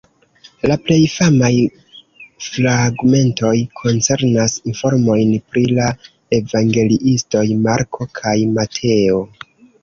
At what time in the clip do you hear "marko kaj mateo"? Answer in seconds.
7.69-9.23